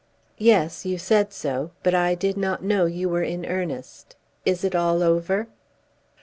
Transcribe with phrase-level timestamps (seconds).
[0.39, 1.69] "Yes; you said so.
[1.83, 4.15] But I did not know you were earnest.
[4.45, 5.47] Is it all over?"